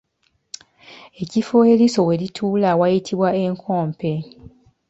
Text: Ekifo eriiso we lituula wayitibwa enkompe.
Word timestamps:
Ekifo 1.21 1.55
eriiso 1.71 1.99
we 2.07 2.13
lituula 2.21 2.69
wayitibwa 2.79 3.29
enkompe. 3.45 4.11